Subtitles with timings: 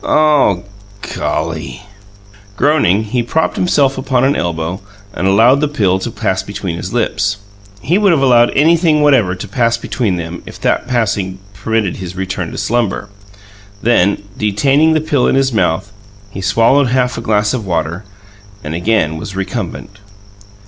[0.03, 0.63] "Oh,
[1.13, 1.83] GOLLY!"
[2.57, 4.81] Groaning, he propped himself upon an elbow
[5.13, 7.37] and allowed the pill to pass between his lips.
[7.83, 12.15] (He would have allowed anything whatever to pass between them, if that passing permitted his
[12.15, 13.09] return to slumber.)
[13.83, 15.91] Then, detaining the pill in his mouth,
[16.31, 18.03] he swallowed half a glass of water,
[18.63, 19.99] and again was recumbent.